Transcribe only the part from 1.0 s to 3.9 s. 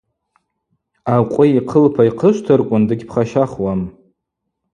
Акъви йхъылпа йхъышвтырквын дыгьпхащахуам.